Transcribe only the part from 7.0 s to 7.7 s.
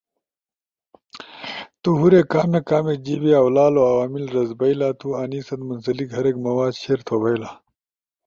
تھو بئیلا۔